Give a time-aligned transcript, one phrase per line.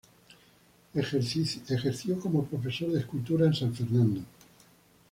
[0.95, 4.23] Ejerció como profesor de escultura en San Fernando.